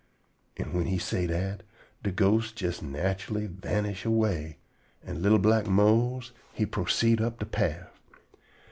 [0.57, 1.61] An' whin he say dat,
[2.01, 4.57] de ghosts jes natchully vanish away,
[5.03, 8.01] an' li'l black Mose he proceed up de paff.